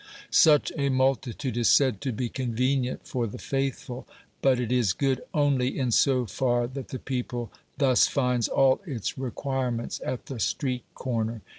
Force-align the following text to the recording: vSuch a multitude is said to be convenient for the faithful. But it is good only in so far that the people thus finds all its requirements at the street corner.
vSuch 0.31 0.71
a 0.79 0.89
multitude 0.89 1.55
is 1.55 1.69
said 1.69 2.01
to 2.01 2.11
be 2.11 2.27
convenient 2.27 3.05
for 3.05 3.27
the 3.27 3.37
faithful. 3.37 4.07
But 4.41 4.59
it 4.59 4.71
is 4.71 4.93
good 4.93 5.21
only 5.31 5.77
in 5.77 5.91
so 5.91 6.25
far 6.25 6.65
that 6.65 6.87
the 6.87 6.97
people 6.97 7.51
thus 7.77 8.07
finds 8.07 8.47
all 8.47 8.81
its 8.87 9.15
requirements 9.19 10.01
at 10.03 10.25
the 10.25 10.39
street 10.39 10.85
corner. 10.95 11.43